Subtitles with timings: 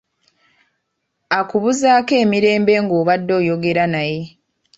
[1.39, 4.21] Akubuzaako emirembe ng'obadde oyogera naye